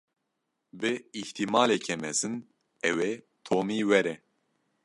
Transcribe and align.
Bi 0.79 0.91
îhtîmaleke 1.19 1.93
mezin 2.03 2.35
ew 2.89 2.97
ê 3.09 3.13
Tomî 3.45 3.79
were. 3.89 4.15